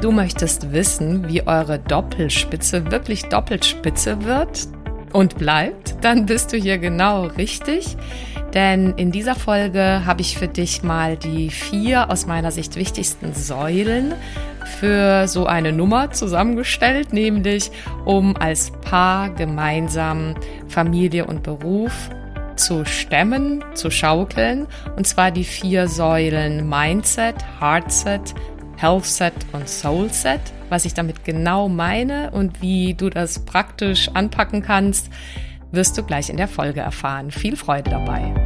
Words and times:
Du 0.00 0.12
möchtest 0.12 0.72
wissen, 0.72 1.26
wie 1.28 1.46
eure 1.46 1.78
Doppelspitze 1.78 2.90
wirklich 2.90 3.24
Doppelspitze 3.24 4.24
wird 4.24 4.68
und 5.12 5.38
bleibt? 5.38 5.96
Dann 6.02 6.26
bist 6.26 6.52
du 6.52 6.58
hier 6.58 6.76
genau 6.76 7.24
richtig. 7.24 7.96
Denn 8.52 8.92
in 8.96 9.10
dieser 9.10 9.34
Folge 9.34 10.02
habe 10.04 10.20
ich 10.20 10.36
für 10.36 10.48
dich 10.48 10.82
mal 10.82 11.16
die 11.16 11.50
vier 11.50 12.10
aus 12.10 12.26
meiner 12.26 12.50
Sicht 12.50 12.76
wichtigsten 12.76 13.32
Säulen 13.34 14.14
für 14.78 15.26
so 15.28 15.46
eine 15.46 15.72
Nummer 15.72 16.10
zusammengestellt, 16.10 17.12
nämlich 17.12 17.70
um 18.04 18.36
als 18.36 18.72
Paar 18.82 19.30
gemeinsam 19.30 20.34
Familie 20.68 21.24
und 21.24 21.42
Beruf 21.42 22.10
zu 22.56 22.84
stemmen, 22.84 23.64
zu 23.74 23.90
schaukeln. 23.90 24.66
Und 24.96 25.06
zwar 25.06 25.30
die 25.30 25.44
vier 25.44 25.88
Säulen 25.88 26.68
Mindset, 26.68 27.36
Heartset, 27.60 28.34
Healthset 28.76 29.32
und 29.52 29.68
Soulset. 29.68 30.40
Was 30.68 30.84
ich 30.84 30.94
damit 30.94 31.24
genau 31.24 31.68
meine 31.68 32.30
und 32.30 32.60
wie 32.60 32.94
du 32.94 33.10
das 33.10 33.44
praktisch 33.44 34.08
anpacken 34.14 34.62
kannst, 34.62 35.10
wirst 35.72 35.96
du 35.98 36.02
gleich 36.02 36.30
in 36.30 36.36
der 36.36 36.48
Folge 36.48 36.80
erfahren. 36.80 37.30
Viel 37.30 37.56
Freude 37.56 37.90
dabei. 37.90 38.45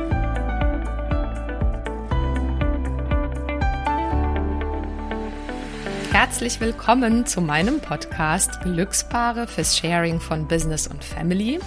Herzlich 6.41 6.59
willkommen 6.59 7.27
zu 7.27 7.39
meinem 7.39 7.79
Podcast 7.81 8.61
Glückspaare 8.61 9.45
fürs 9.45 9.77
Sharing 9.77 10.19
von 10.19 10.47
Business 10.47 10.87
und 10.87 11.03
Family. 11.03 11.59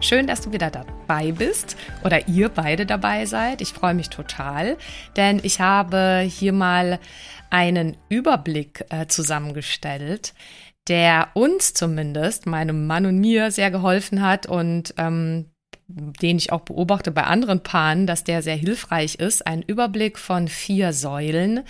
Schön, 0.00 0.26
dass 0.26 0.40
du 0.40 0.50
wieder 0.50 0.72
dabei 0.72 1.30
bist 1.30 1.76
oder 2.02 2.26
ihr 2.26 2.48
beide 2.48 2.84
dabei 2.84 3.26
seid. 3.26 3.60
Ich 3.60 3.68
freue 3.68 3.94
mich 3.94 4.08
total, 4.08 4.76
denn 5.14 5.38
ich 5.44 5.60
habe 5.60 6.26
hier 6.28 6.52
mal 6.52 6.98
einen 7.50 7.96
Überblick 8.08 8.86
äh, 8.88 9.06
zusammengestellt, 9.06 10.34
der 10.88 11.28
uns 11.34 11.72
zumindest, 11.72 12.46
meinem 12.46 12.88
Mann 12.88 13.06
und 13.06 13.20
mir, 13.20 13.52
sehr 13.52 13.70
geholfen 13.70 14.20
hat 14.20 14.46
und 14.46 14.94
ähm, 14.98 15.52
den 15.86 16.38
ich 16.38 16.50
auch 16.50 16.62
beobachte 16.62 17.12
bei 17.12 17.22
anderen 17.22 17.62
Paaren, 17.62 18.08
dass 18.08 18.24
der 18.24 18.42
sehr 18.42 18.56
hilfreich 18.56 19.14
ist. 19.14 19.46
Ein 19.46 19.62
Überblick 19.62 20.18
von 20.18 20.48
vier 20.48 20.92
Säulen, 20.92 21.62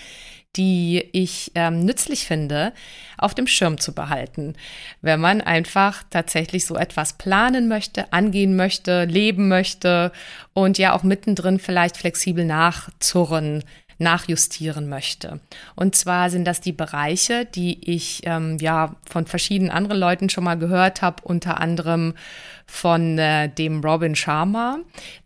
die 0.57 1.09
ich 1.13 1.53
ähm, 1.55 1.85
nützlich 1.85 2.27
finde, 2.27 2.73
auf 3.17 3.35
dem 3.35 3.47
Schirm 3.47 3.79
zu 3.79 3.95
behalten, 3.95 4.55
wenn 5.03 5.21
man 5.21 5.41
einfach 5.41 6.03
tatsächlich 6.11 6.67
so 6.67 6.77
etwas 6.77 7.13
planen 7.13 7.69
möchte, 7.69 8.13
angehen 8.13 8.57
möchte, 8.57 9.05
leben 9.05 9.49
möchte 9.49 10.13
und 10.55 10.79
ja 10.79 10.95
auch 10.95 11.03
mittendrin 11.03 11.59
vielleicht 11.59 11.97
flexibel 11.97 12.45
nachzurren 12.45 13.63
nachjustieren 13.99 14.89
möchte. 14.89 15.41
Und 15.75 15.97
zwar 15.97 16.31
sind 16.31 16.45
das 16.45 16.61
die 16.61 16.73
Bereiche, 16.73 17.45
die 17.45 17.91
ich 17.91 18.23
ähm, 18.25 18.57
ja 18.61 18.95
von 19.05 19.27
verschiedenen 19.27 19.73
anderen 19.73 19.99
Leuten 19.99 20.31
schon 20.31 20.45
mal 20.45 20.57
gehört 20.57 21.03
habe, 21.03 21.25
unter 21.25 21.61
anderem 21.61 22.15
von 22.69 23.19
äh, 23.19 23.49
dem 23.49 23.81
Robin 23.81 24.15
Sharma. 24.15 24.79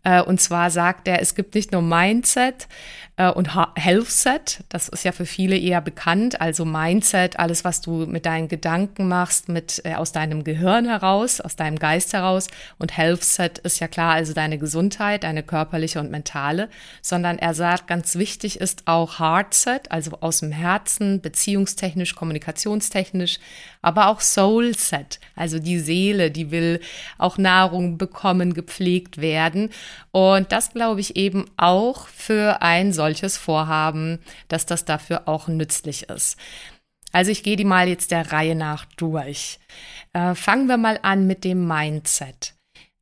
Äh, 0.03 0.21
und 0.21 0.41
zwar 0.41 0.71
sagt 0.71 1.07
er, 1.07 1.21
es 1.21 1.35
gibt 1.35 1.53
nicht 1.53 1.71
nur 1.71 1.81
Mindset, 1.81 2.67
äh, 3.15 3.29
und 3.29 3.49
Health 3.75 4.09
Set, 4.09 4.63
das 4.69 4.89
ist 4.89 5.03
ja 5.03 5.11
für 5.11 5.25
viele 5.25 5.57
eher 5.57 5.81
bekannt, 5.81 6.41
also 6.41 6.65
Mindset, 6.65 7.37
alles, 7.37 7.63
was 7.63 7.81
du 7.81 8.07
mit 8.07 8.25
deinen 8.25 8.47
Gedanken 8.47 9.07
machst, 9.07 9.49
mit 9.49 9.81
äh, 9.85 9.93
aus 9.93 10.11
deinem 10.11 10.43
Gehirn 10.43 10.85
heraus, 10.85 11.39
aus 11.39 11.55
deinem 11.55 11.77
Geist 11.77 12.13
heraus. 12.13 12.47
Und 12.79 12.97
Health 12.97 13.23
Set 13.23 13.59
ist 13.59 13.79
ja 13.79 13.87
klar, 13.87 14.13
also 14.13 14.33
deine 14.33 14.57
Gesundheit, 14.57 15.23
deine 15.23 15.43
körperliche 15.43 15.99
und 15.99 16.09
mentale, 16.09 16.69
sondern 17.01 17.37
er 17.37 17.53
sagt, 17.53 17.87
ganz 17.87 18.15
wichtig 18.15 18.59
ist 18.59 18.83
auch 18.85 19.19
Heart 19.19 19.53
Set, 19.53 19.91
also 19.91 20.17
aus 20.21 20.39
dem 20.39 20.51
Herzen, 20.51 21.21
beziehungstechnisch, 21.21 22.15
kommunikationstechnisch, 22.15 23.39
aber 23.83 24.07
auch 24.07 24.21
Soul 24.21 24.75
Set, 24.75 25.19
also 25.35 25.59
die 25.59 25.77
Seele, 25.77 26.31
die 26.31 26.49
will 26.49 26.79
auch 27.19 27.37
Nahrung 27.37 27.99
bekommen, 27.99 28.55
gepflegt 28.55 29.19
werden. 29.19 29.69
Und 30.11 30.51
das 30.51 30.71
glaube 30.71 31.01
ich 31.01 31.15
eben 31.15 31.45
auch 31.57 32.07
für 32.07 32.63
ein 32.63 32.93
solches 32.93 33.37
Vorhaben, 33.37 34.19
dass 34.47 34.65
das 34.65 34.85
dafür 34.85 35.27
auch 35.27 35.47
nützlich 35.47 36.09
ist. 36.09 36.37
Also 37.11 37.29
ich 37.29 37.43
gehe 37.43 37.57
die 37.57 37.65
mal 37.65 37.87
jetzt 37.87 38.09
der 38.09 38.31
Reihe 38.31 38.55
nach 38.55 38.85
durch. 38.97 39.59
Äh, 40.13 40.33
fangen 40.33 40.67
wir 40.67 40.77
mal 40.77 40.99
an 41.03 41.27
mit 41.27 41.43
dem 41.43 41.67
Mindset. 41.67 42.52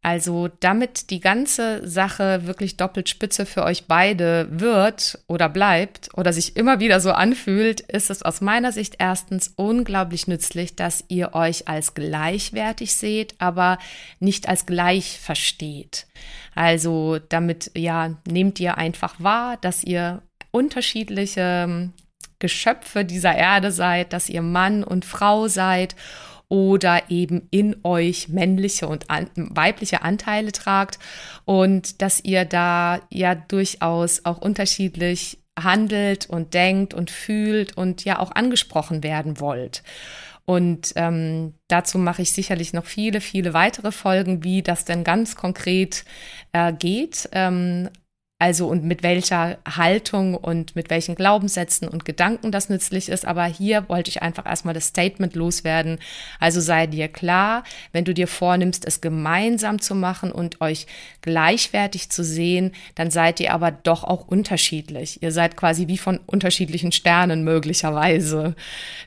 Also 0.04 0.50
damit 0.60 1.12
die 1.12 1.20
ganze 1.20 1.88
Sache 1.88 2.48
wirklich 2.48 2.76
doppelt 2.76 3.08
spitze 3.08 3.46
für 3.46 3.64
euch 3.64 3.86
beide 3.86 4.48
wird 4.50 5.20
oder 5.28 5.48
bleibt 5.48 6.10
oder 6.16 6.34
sich 6.34 6.56
immer 6.56 6.80
wieder 6.80 7.00
so 7.00 7.12
anfühlt, 7.12 7.82
ist 7.82 8.10
es 8.10 8.24
aus 8.24 8.42
meiner 8.42 8.72
Sicht 8.72 8.96
erstens 8.98 9.54
unglaublich 9.58 10.26
nützlich, 10.26 10.76
dass 10.76 11.04
ihr 11.08 11.36
euch 11.36 11.68
als 11.68 11.94
gleichwertig 11.94 12.96
seht, 12.96 13.36
aber 13.38 13.78
nicht 14.20 14.50
als 14.50 14.66
gleich 14.66 15.20
versteht. 15.20 16.08
Also 16.56 17.20
damit 17.30 17.70
ja 17.76 18.16
nehmt 18.28 18.60
ihr 18.60 18.80
einfach 18.80 19.16
wahr, 19.20 19.58
dass 19.62 19.84
ihr 19.84 20.24
unterschiedliche 20.50 21.66
ähm, 21.68 21.94
Geschöpfe 22.40 23.06
dieser 23.06 23.36
Erde 23.36 23.72
seid, 23.72 24.14
dass 24.14 24.28
ihr 24.28 24.42
Mann 24.42 24.84
und 24.84 25.06
Frau 25.06 25.48
seid 25.48 25.96
oder 26.52 27.10
eben 27.10 27.48
in 27.50 27.78
euch 27.84 28.28
männliche 28.28 28.86
und 28.86 29.10
an, 29.10 29.30
weibliche 29.36 30.02
Anteile 30.02 30.52
tragt 30.52 31.00
und 31.46 32.02
dass 32.02 32.22
ihr 32.22 32.44
da 32.44 33.00
ja 33.10 33.36
durchaus 33.36 34.26
auch 34.26 34.38
unterschiedlich 34.40 35.40
handelt 35.58 36.30
und 36.30 36.54
denkt 36.54 36.94
und 36.94 37.10
fühlt 37.10 37.78
und 37.78 38.04
ja 38.04 38.20
auch 38.20 38.34
angesprochen 38.34 39.02
werden 39.02 39.40
wollt. 39.40 39.82
Und 40.44 40.92
ähm, 40.98 41.54
dazu 41.70 41.98
mache 41.98 42.24
ich 42.24 42.34
sicherlich 42.34 42.74
noch 42.74 42.86
viele, 42.86 43.22
viele 43.22 43.54
weitere 43.54 43.94
Folgen, 43.94 44.44
wie 44.44 44.62
das 44.62 44.84
denn 44.84 45.06
ganz 45.06 45.38
konkret 45.38 46.04
äh, 46.52 46.74
geht. 46.74 47.30
Ähm, 47.32 47.90
also 48.42 48.66
und 48.66 48.84
mit 48.84 49.04
welcher 49.04 49.60
Haltung 49.70 50.34
und 50.34 50.76
mit 50.76 50.90
welchen 50.90 51.14
Glaubenssätzen 51.14 51.88
und 51.88 52.06
Gedanken 52.06 52.52
das 52.52 52.70
nützlich 52.70 53.08
ist. 53.08 53.24
Aber 53.28 53.46
hier 53.46 53.88
wollte 53.88 54.10
ich 54.10 54.24
einfach 54.24 54.48
erstmal 54.48 54.74
das 54.74 54.88
Statement 54.88 55.36
loswerden. 55.36 56.00
Also 56.40 56.60
sei 56.60 56.88
dir 56.88 57.08
klar, 57.08 57.64
wenn 57.92 58.04
du 58.04 58.16
dir 58.16 58.28
vornimmst, 58.28 58.84
es 58.88 59.00
gemeinsam 59.00 59.80
zu 59.80 59.94
machen 59.94 60.32
und 60.32 60.60
euch 60.60 60.88
gleichwertig 61.22 62.10
zu 62.10 62.24
sehen, 62.24 62.72
dann 62.96 63.12
seid 63.12 63.40
ihr 63.40 63.54
aber 63.54 63.70
doch 63.70 64.04
auch 64.04 64.28
unterschiedlich. 64.28 65.22
Ihr 65.22 65.32
seid 65.32 65.56
quasi 65.56 65.88
wie 65.88 66.00
von 66.00 66.20
unterschiedlichen 66.26 66.92
Sternen 66.92 67.44
möglicherweise. 67.44 68.56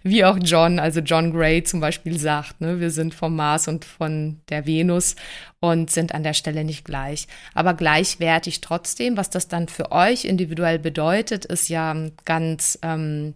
Wie 0.04 0.24
auch 0.24 0.38
John, 0.40 0.78
also 0.78 1.00
John 1.00 1.32
Gray 1.32 1.64
zum 1.64 1.80
Beispiel 1.80 2.20
sagt, 2.20 2.60
ne, 2.60 2.78
wir 2.78 2.92
sind 2.92 3.14
vom 3.14 3.34
Mars 3.34 3.66
und 3.66 3.84
von 3.84 4.38
der 4.48 4.64
Venus 4.64 5.16
und 5.64 5.90
sind 5.90 6.14
an 6.14 6.22
der 6.22 6.34
Stelle 6.34 6.62
nicht 6.62 6.84
gleich. 6.84 7.26
Aber 7.54 7.72
gleichwertig 7.72 8.60
trotzdem, 8.60 9.16
was 9.16 9.23
das 9.30 9.48
dann 9.48 9.68
für 9.68 9.92
euch 9.92 10.24
individuell 10.24 10.78
bedeutet, 10.78 11.44
ist 11.44 11.68
ja 11.68 11.94
ganz 12.24 12.78
ähm, 12.82 13.34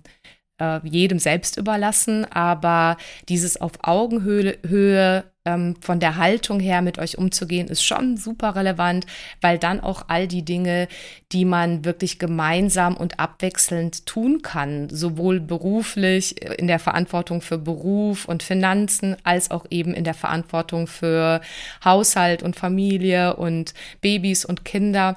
äh, 0.60 0.80
jedem 0.84 1.18
selbst 1.18 1.56
überlassen. 1.56 2.24
Aber 2.24 2.96
dieses 3.28 3.60
auf 3.60 3.72
Augenhöhe 3.82 5.24
ähm, 5.48 5.76
von 5.80 6.00
der 6.00 6.16
Haltung 6.16 6.60
her 6.60 6.82
mit 6.82 6.98
euch 6.98 7.16
umzugehen, 7.16 7.68
ist 7.68 7.82
schon 7.82 8.16
super 8.16 8.54
relevant, 8.54 9.06
weil 9.40 9.58
dann 9.58 9.80
auch 9.80 10.04
all 10.08 10.28
die 10.28 10.44
Dinge, 10.44 10.88
die 11.32 11.44
man 11.44 11.84
wirklich 11.84 12.18
gemeinsam 12.18 12.96
und 12.96 13.18
abwechselnd 13.18 14.06
tun 14.06 14.42
kann, 14.42 14.88
sowohl 14.90 15.40
beruflich 15.40 16.42
äh, 16.42 16.54
in 16.54 16.66
der 16.66 16.78
Verantwortung 16.78 17.40
für 17.40 17.58
Beruf 17.58 18.26
und 18.26 18.42
Finanzen, 18.42 19.16
als 19.24 19.50
auch 19.50 19.64
eben 19.70 19.94
in 19.94 20.04
der 20.04 20.14
Verantwortung 20.14 20.86
für 20.86 21.40
Haushalt 21.84 22.42
und 22.42 22.56
Familie 22.56 23.36
und 23.36 23.72
Babys 24.00 24.44
und 24.44 24.64
Kinder, 24.64 25.16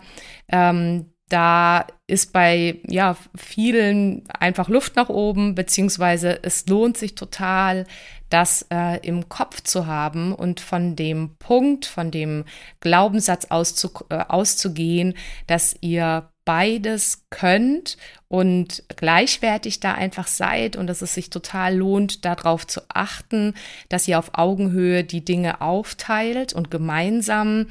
ähm, 0.49 1.07
da 1.31 1.87
ist 2.07 2.33
bei 2.33 2.81
ja 2.87 3.15
vielen 3.35 4.27
einfach 4.27 4.67
Luft 4.67 4.97
nach 4.97 5.07
oben, 5.07 5.55
beziehungsweise 5.55 6.43
es 6.43 6.67
lohnt 6.67 6.97
sich 6.97 7.15
total, 7.15 7.85
das 8.29 8.65
äh, 8.69 8.99
im 9.05 9.29
Kopf 9.29 9.61
zu 9.61 9.87
haben 9.87 10.33
und 10.33 10.59
von 10.59 10.95
dem 10.95 11.35
Punkt, 11.37 11.85
von 11.85 12.11
dem 12.11 12.45
Glaubenssatz 12.79 13.45
auszu, 13.49 13.91
äh, 14.09 14.23
auszugehen, 14.27 15.13
dass 15.47 15.75
ihr 15.81 16.30
beides 16.45 17.25
könnt 17.29 17.97
und 18.27 18.83
gleichwertig 18.95 19.79
da 19.79 19.93
einfach 19.93 20.27
seid 20.27 20.75
und 20.75 20.87
dass 20.87 21.01
es 21.01 21.13
sich 21.13 21.29
total 21.29 21.75
lohnt, 21.75 22.25
darauf 22.25 22.65
zu 22.65 22.81
achten, 22.89 23.53
dass 23.89 24.07
ihr 24.07 24.17
auf 24.17 24.31
Augenhöhe 24.33 25.03
die 25.03 25.23
Dinge 25.23 25.61
aufteilt 25.61 26.53
und 26.53 26.71
gemeinsam 26.71 27.67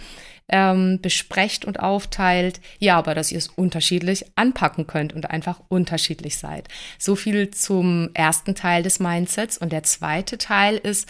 ähm, 0.51 1.01
besprecht 1.01 1.65
und 1.65 1.81
aufteilt. 1.81 2.61
Ja, 2.79 2.99
aber 2.99 3.15
dass 3.15 3.33
ihr 3.33 3.39
es 3.39 3.49
unterschiedlich 3.49 4.27
anpacken 4.35 4.87
könnt 4.87 5.13
und 5.13 5.31
einfach 5.31 5.61
unterschiedlich 5.69 6.39
seid. 6.39 6.69
So 6.99 7.17
viel 7.17 7.51
zum 7.51 8.11
ersten 8.15 8.55
Teil 8.55 8.83
des 8.83 9.01
Mindsets. 9.01 9.59
Und 9.59 9.73
der 9.73 9.85
zweite 9.85 10.39
Teil 10.39 10.77
ist, 10.77 11.09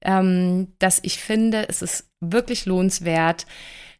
ähm, 0.00 0.72
dass 0.78 1.00
ich 1.02 1.18
finde, 1.18 1.68
es 1.68 1.82
ist 1.82 2.08
wirklich 2.20 2.66
lohnenswert, 2.66 3.46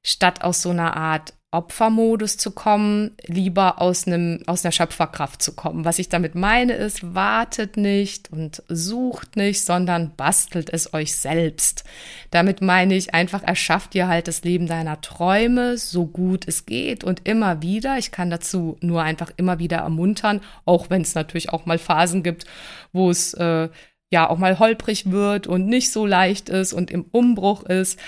statt 0.03 0.43
aus 0.43 0.63
so 0.63 0.71
einer 0.71 0.97
Art 0.97 1.35
Opfermodus 1.51 2.37
zu 2.37 2.51
kommen, 2.51 3.13
lieber 3.27 3.81
aus 3.81 4.07
einem 4.07 4.43
aus 4.47 4.65
einer 4.65 4.73
Schöpferkraft 4.73 5.41
zu 5.41 5.55
kommen. 5.55 5.87
Was 5.87 5.99
ich 5.99 6.11
damit 6.11 6.35
meine 6.35 6.75
ist, 6.75 7.15
wartet 7.15 7.79
nicht 7.79 8.31
und 8.31 8.63
sucht 8.69 9.37
nicht, 9.37 9.65
sondern 9.65 10.15
bastelt 10.15 10.69
es 10.71 10.93
euch 10.93 11.17
selbst. 11.17 11.85
Damit 12.31 12.61
meine 12.61 12.95
ich 12.95 13.15
einfach 13.15 13.43
erschafft 13.43 13.95
ihr 13.95 14.09
halt 14.09 14.29
das 14.29 14.45
Leben 14.45 14.67
deiner 14.67 15.01
Träume 15.01 15.79
so 15.79 16.05
gut 16.05 16.47
es 16.47 16.67
geht 16.67 17.03
und 17.03 17.27
immer 17.27 17.63
wieder. 17.63 17.97
Ich 17.97 18.11
kann 18.11 18.29
dazu 18.29 18.77
nur 18.83 19.03
einfach 19.03 19.33
immer 19.39 19.59
wieder 19.59 19.79
ermuntern, 19.79 20.43
auch 20.67 20.91
wenn 20.91 21.01
es 21.01 21.15
natürlich 21.15 21.49
auch 21.49 21.65
mal 21.65 21.79
Phasen 21.79 22.23
gibt, 22.23 22.45
wo 22.93 23.09
es 23.09 23.33
äh, 23.33 23.71
ja 24.11 24.29
auch 24.29 24.39
mal 24.39 24.59
holprig 24.59 25.11
wird 25.11 25.47
und 25.47 25.67
nicht 25.67 25.93
so 25.93 26.05
leicht 26.05 26.51
ist 26.51 26.75
und 26.75 26.91
im 26.91 27.07
Umbruch 27.11 27.65
ist. 27.65 27.99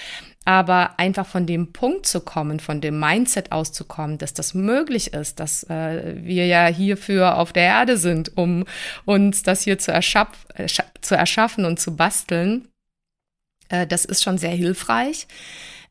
Aber 0.50 0.98
einfach 0.98 1.26
von 1.26 1.46
dem 1.46 1.72
Punkt 1.72 2.06
zu 2.06 2.20
kommen, 2.20 2.58
von 2.58 2.80
dem 2.80 2.98
Mindset 2.98 3.52
auszukommen, 3.52 4.18
dass 4.18 4.34
das 4.34 4.52
möglich 4.52 5.12
ist, 5.12 5.38
dass 5.38 5.62
äh, 5.70 6.16
wir 6.16 6.44
ja 6.48 6.66
hierfür 6.66 7.38
auf 7.38 7.52
der 7.52 7.62
Erde 7.62 7.96
sind, 7.96 8.36
um 8.36 8.64
uns 9.04 9.44
das 9.44 9.62
hier 9.62 9.78
zu, 9.78 9.92
erschaff 9.92 10.48
zu 11.02 11.14
erschaffen 11.14 11.64
und 11.64 11.78
zu 11.78 11.94
basteln, 11.94 12.66
äh, 13.68 13.86
das 13.86 14.04
ist 14.04 14.24
schon 14.24 14.38
sehr 14.38 14.50
hilfreich 14.50 15.28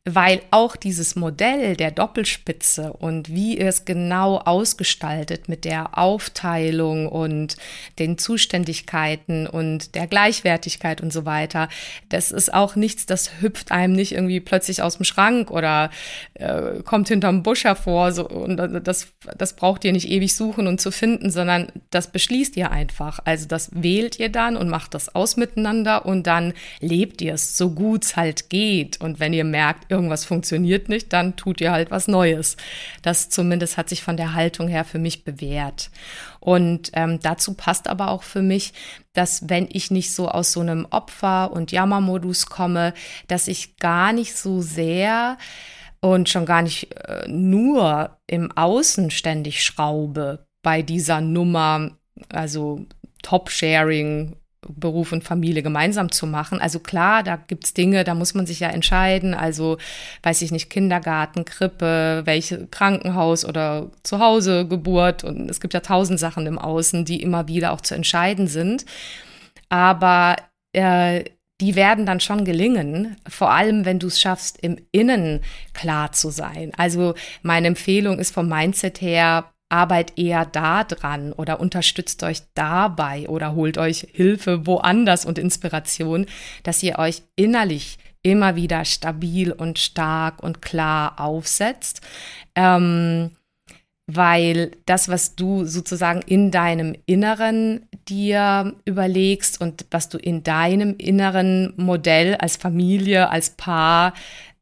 weil 0.06 0.40
auch 0.50 0.76
dieses 0.76 1.14
Modell 1.14 1.76
der 1.76 1.90
Doppelspitze 1.90 2.92
und 2.92 3.28
wie 3.28 3.58
es 3.58 3.84
genau 3.84 4.38
ausgestaltet 4.38 5.48
mit 5.48 5.66
der 5.66 5.98
Aufteilung 5.98 7.06
und 7.06 7.56
den 7.98 8.16
Zuständigkeiten 8.16 9.46
und 9.46 9.94
der 9.94 10.06
Gleichwertigkeit 10.06 11.02
und 11.02 11.12
so 11.12 11.26
weiter, 11.26 11.68
das 12.08 12.32
ist 12.32 12.52
auch 12.54 12.76
nichts, 12.76 13.04
das 13.04 13.42
hüpft 13.42 13.72
einem 13.72 13.92
nicht 13.92 14.12
irgendwie 14.12 14.40
plötzlich 14.40 14.82
aus 14.82 14.96
dem 14.96 15.04
Schrank 15.04 15.50
oder 15.50 15.90
äh, 16.34 16.82
kommt 16.82 17.08
hinterm 17.08 17.42
Busch 17.42 17.64
hervor 17.64 18.12
so, 18.12 18.26
und 18.26 18.56
das, 18.56 19.08
das 19.36 19.54
braucht 19.54 19.84
ihr 19.84 19.92
nicht 19.92 20.08
ewig 20.08 20.34
suchen 20.34 20.66
und 20.66 20.80
zu 20.80 20.92
finden, 20.92 21.30
sondern 21.30 21.72
das 21.90 22.10
beschließt 22.10 22.56
ihr 22.56 22.70
einfach. 22.70 23.20
Also 23.26 23.46
das 23.46 23.70
wählt 23.74 24.18
ihr 24.18 24.30
dann 24.30 24.56
und 24.56 24.70
macht 24.70 24.94
das 24.94 25.14
aus 25.14 25.36
miteinander 25.36 26.06
und 26.06 26.26
dann 26.26 26.54
lebt 26.80 27.20
ihr 27.20 27.34
es 27.34 27.58
so 27.58 27.70
gut 27.70 28.04
es 28.04 28.16
halt 28.16 28.50
geht 28.50 29.00
und 29.00 29.20
wenn 29.20 29.32
ihr 29.32 29.44
merkt, 29.44 29.89
irgendwas 29.90 30.24
funktioniert 30.24 30.88
nicht, 30.88 31.12
dann 31.12 31.36
tut 31.36 31.60
ihr 31.60 31.72
halt 31.72 31.90
was 31.90 32.08
Neues. 32.08 32.56
Das 33.02 33.28
zumindest 33.28 33.76
hat 33.76 33.88
sich 33.88 34.02
von 34.02 34.16
der 34.16 34.34
Haltung 34.34 34.68
her 34.68 34.84
für 34.84 34.98
mich 34.98 35.24
bewährt. 35.24 35.90
Und 36.38 36.90
ähm, 36.94 37.20
dazu 37.20 37.54
passt 37.54 37.88
aber 37.88 38.10
auch 38.10 38.22
für 38.22 38.42
mich, 38.42 38.72
dass 39.12 39.48
wenn 39.48 39.68
ich 39.70 39.90
nicht 39.90 40.14
so 40.14 40.28
aus 40.28 40.52
so 40.52 40.60
einem 40.60 40.86
Opfer- 40.90 41.52
und 41.52 41.72
Jammermodus 41.72 42.46
komme, 42.46 42.94
dass 43.28 43.48
ich 43.48 43.76
gar 43.76 44.12
nicht 44.12 44.36
so 44.36 44.60
sehr 44.62 45.36
und 46.00 46.28
schon 46.28 46.46
gar 46.46 46.62
nicht 46.62 46.94
äh, 46.96 47.28
nur 47.28 48.16
im 48.26 48.50
Außen 48.52 49.10
ständig 49.10 49.62
schraube 49.62 50.46
bei 50.62 50.82
dieser 50.82 51.20
Nummer, 51.20 51.90
also 52.28 52.86
Top-Sharing 53.22 54.36
Beruf 54.68 55.12
und 55.12 55.24
Familie 55.24 55.62
gemeinsam 55.62 56.12
zu 56.12 56.26
machen. 56.26 56.60
Also 56.60 56.80
klar, 56.80 57.22
da 57.22 57.36
gibt's 57.36 57.72
Dinge, 57.72 58.04
da 58.04 58.14
muss 58.14 58.34
man 58.34 58.46
sich 58.46 58.60
ja 58.60 58.68
entscheiden. 58.68 59.34
Also 59.34 59.78
weiß 60.22 60.42
ich 60.42 60.52
nicht, 60.52 60.68
Kindergarten, 60.70 61.44
Krippe, 61.44 62.22
welche 62.24 62.66
Krankenhaus 62.66 63.44
oder 63.44 63.90
Zuhause, 64.02 64.66
Geburt. 64.66 65.24
Und 65.24 65.50
es 65.50 65.60
gibt 65.60 65.74
ja 65.74 65.80
tausend 65.80 66.20
Sachen 66.20 66.46
im 66.46 66.58
Außen, 66.58 67.04
die 67.04 67.22
immer 67.22 67.48
wieder 67.48 67.72
auch 67.72 67.80
zu 67.80 67.94
entscheiden 67.94 68.48
sind. 68.48 68.84
Aber 69.70 70.36
äh, 70.72 71.24
die 71.60 71.74
werden 71.74 72.06
dann 72.06 72.20
schon 72.20 72.44
gelingen, 72.44 73.16
vor 73.28 73.50
allem 73.50 73.84
wenn 73.84 73.98
du 73.98 74.06
es 74.06 74.20
schaffst, 74.20 74.58
im 74.60 74.78
Innen 74.92 75.40
klar 75.74 76.12
zu 76.12 76.30
sein. 76.30 76.72
Also 76.76 77.14
meine 77.42 77.68
Empfehlung 77.68 78.18
ist 78.18 78.32
vom 78.32 78.48
Mindset 78.48 79.00
her, 79.00 79.52
arbeit 79.70 80.18
eher 80.18 80.44
da 80.44 80.84
dran 80.84 81.32
oder 81.32 81.60
unterstützt 81.60 82.22
euch 82.22 82.42
dabei 82.54 83.28
oder 83.28 83.54
holt 83.54 83.78
euch 83.78 84.06
Hilfe 84.12 84.66
woanders 84.66 85.24
und 85.24 85.38
Inspiration, 85.38 86.26
dass 86.62 86.82
ihr 86.82 86.98
euch 86.98 87.22
innerlich 87.36 87.98
immer 88.22 88.56
wieder 88.56 88.84
stabil 88.84 89.52
und 89.52 89.78
stark 89.78 90.42
und 90.42 90.60
klar 90.60 91.18
aufsetzt. 91.18 92.02
Ähm, 92.54 93.30
weil 94.14 94.72
das, 94.86 95.08
was 95.08 95.36
du 95.36 95.64
sozusagen 95.64 96.20
in 96.22 96.50
deinem 96.50 96.96
Inneren 97.06 97.86
dir 98.08 98.74
überlegst 98.84 99.60
und 99.60 99.86
was 99.90 100.08
du 100.08 100.18
in 100.18 100.42
deinem 100.42 100.96
inneren 100.98 101.74
Modell 101.76 102.34
als 102.34 102.56
Familie, 102.56 103.30
als 103.30 103.50
Paar 103.50 104.14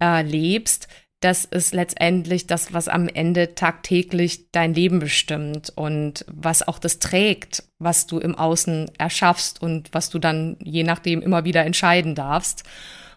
äh, 0.02 0.22
lebst, 0.22 0.88
das 1.20 1.44
ist 1.44 1.75
letztendlich 1.75 2.47
das, 2.47 2.73
was 2.73 2.87
am 2.87 3.09
Ende 3.09 3.55
tagtäglich 3.55 4.50
dein 4.53 4.73
Leben 4.73 5.00
bestimmt 5.00 5.73
und 5.75 6.25
was 6.29 6.67
auch 6.67 6.79
das 6.79 7.00
trägt, 7.00 7.65
was 7.79 8.06
du 8.06 8.19
im 8.19 8.37
Außen 8.37 8.91
erschaffst 8.99 9.61
und 9.61 9.88
was 9.93 10.11
du 10.11 10.20
dann 10.20 10.56
je 10.62 10.85
nachdem 10.85 11.20
immer 11.20 11.44
wieder 11.44 11.65
entscheiden 11.65 12.15
darfst. 12.15 12.62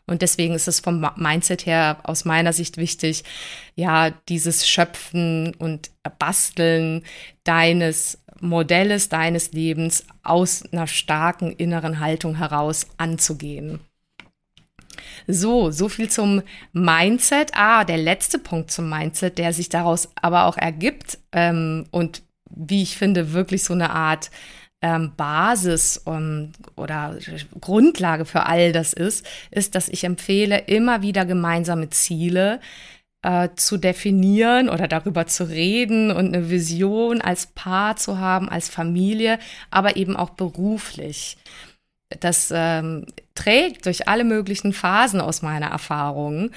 Und 0.08 0.24
deswegen 0.24 0.56
ist 0.56 0.68
es 0.68 0.80
vom 0.80 1.08
Mindset 1.16 1.68
her 1.68 2.00
aus 2.04 2.26
meiner 2.26 2.54
Sicht 2.54 2.78
wichtig, 2.78 3.24
ja, 3.76 4.10
dieses 4.10 4.68
Schöpfen 4.68 5.54
und 5.56 5.92
Basteln 6.18 7.04
deines 7.44 8.18
Modells, 8.40 9.10
deines 9.10 9.52
Lebens 9.52 10.06
aus 10.24 10.64
einer 10.72 10.88
starken 10.88 11.52
inneren 11.52 12.00
Haltung 12.00 12.36
heraus 12.36 12.88
anzugehen. 12.98 13.80
So, 15.28 15.72
so 15.72 15.90
viel 15.90 16.10
zum 16.10 16.42
Mindset. 16.74 17.52
Ah, 17.54 17.84
der 17.84 17.98
letzte 17.98 18.40
Punkt 18.40 18.72
zum 18.72 18.90
Mindset, 18.90 19.38
der 19.38 19.54
sich 19.54 19.70
daraus 19.70 20.10
aber 20.16 20.46
auch 20.46 20.58
ergibt 20.58 21.20
ähm, 21.32 21.88
und 21.92 22.24
wie 22.54 22.84
ich 22.84 22.98
finde, 22.98 23.34
wirklich 23.34 23.64
so 23.64 23.74
eine 23.74 23.92
Art 23.92 24.30
ähm, 24.82 25.14
Basis 25.16 25.98
um, 25.98 26.52
oder 26.76 27.18
Grundlage 27.60 28.26
für 28.26 28.46
all 28.46 28.72
das 28.72 28.94
ist, 28.94 29.26
ist, 29.52 29.76
dass 29.76 29.90
ich 29.90 30.04
empfehle, 30.04 30.58
immer 30.58 31.02
wieder 31.02 31.26
gemeinsame 31.26 31.90
Ziele 31.90 32.60
äh, 33.22 33.50
zu 33.56 33.78
definieren 33.78 34.70
oder 34.70 34.88
darüber 34.88 35.28
zu 35.28 35.44
reden 35.44 36.12
und 36.12 36.34
eine 36.34 36.50
Vision 36.50 37.22
als 37.22 37.48
Paar 37.48 37.96
zu 37.96 38.18
haben, 38.18 38.50
als 38.50 38.70
Familie, 38.70 39.40
aber 39.70 39.96
eben 39.96 40.16
auch 40.16 40.32
beruflich 40.32 41.38
das 42.20 42.52
ähm, 42.54 43.06
trägt 43.42 43.86
durch 43.88 44.08
alle 44.08 44.24
möglichen 44.24 44.72
Phasen 44.72 45.20
aus 45.20 45.42
meiner 45.42 45.68
Erfahrung. 45.68 46.52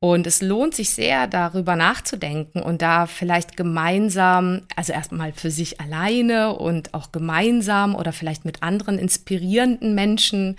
Und 0.00 0.28
es 0.28 0.42
lohnt 0.42 0.76
sich 0.76 0.90
sehr, 0.90 1.26
darüber 1.26 1.74
nachzudenken 1.74 2.62
und 2.62 2.82
da 2.82 3.06
vielleicht 3.06 3.56
gemeinsam, 3.56 4.62
also 4.76 4.92
erstmal 4.92 5.32
für 5.32 5.50
sich 5.50 5.80
alleine 5.80 6.54
und 6.54 6.94
auch 6.94 7.10
gemeinsam 7.10 7.96
oder 7.96 8.12
vielleicht 8.12 8.44
mit 8.44 8.62
anderen 8.62 8.96
inspirierenden 8.96 9.96
Menschen 9.96 10.54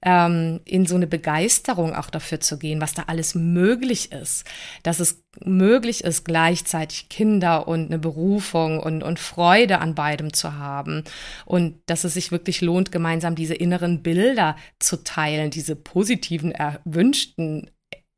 ähm, 0.00 0.60
in 0.64 0.86
so 0.86 0.94
eine 0.94 1.06
Begeisterung 1.06 1.94
auch 1.94 2.08
dafür 2.08 2.40
zu 2.40 2.58
gehen, 2.58 2.80
was 2.80 2.94
da 2.94 3.04
alles 3.08 3.34
möglich 3.34 4.10
ist. 4.10 4.44
Dass 4.84 5.00
es 5.00 5.22
möglich 5.44 6.02
ist, 6.02 6.24
gleichzeitig 6.24 7.10
Kinder 7.10 7.68
und 7.68 7.88
eine 7.88 7.98
Berufung 7.98 8.80
und, 8.80 9.02
und 9.02 9.18
Freude 9.18 9.80
an 9.80 9.94
beidem 9.94 10.32
zu 10.32 10.54
haben. 10.54 11.04
Und 11.44 11.82
dass 11.84 12.04
es 12.04 12.14
sich 12.14 12.32
wirklich 12.32 12.62
lohnt, 12.62 12.90
gemeinsam 12.90 13.34
diese 13.34 13.54
inneren 13.54 14.02
Bilder 14.02 14.56
zu 14.78 15.04
teilen, 15.04 15.50
diese 15.50 15.76
positiven, 15.76 16.52
erwünschten 16.52 17.68